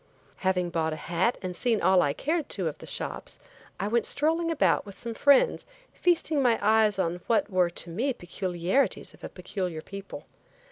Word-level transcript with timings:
Having 0.37 0.71
bought 0.71 0.93
a 0.93 0.95
hat 0.95 1.37
and 1.43 1.55
seen 1.55 1.79
all 1.79 2.01
I 2.01 2.11
cared 2.11 2.49
to 2.49 2.67
of 2.67 2.79
the 2.79 2.87
shops 2.87 3.37
I 3.79 3.87
went 3.87 4.07
strolling 4.07 4.49
about 4.49 4.83
with 4.83 4.97
some 4.97 5.13
friends 5.13 5.63
feasting 5.93 6.41
my 6.41 6.57
eyes 6.59 6.97
on 6.97 7.21
what 7.27 7.51
were 7.51 7.69
to 7.69 7.91
me 7.91 8.11
peculiarities 8.11 9.13
of 9.13 9.23
a 9.23 9.29
peculiar 9.29 9.83
people. 9.83 10.25